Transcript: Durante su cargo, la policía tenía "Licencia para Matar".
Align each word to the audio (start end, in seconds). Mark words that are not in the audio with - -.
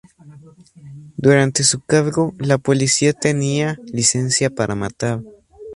Durante 1.15 1.61
su 1.63 1.79
cargo, 1.81 2.33
la 2.39 2.57
policía 2.57 3.13
tenía 3.13 3.77
"Licencia 3.93 4.49
para 4.49 4.73
Matar". 4.73 5.21